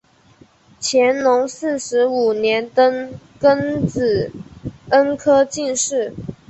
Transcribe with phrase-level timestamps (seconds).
[0.81, 4.31] 乾隆四十五年登庚子
[4.89, 6.15] 恩科进士。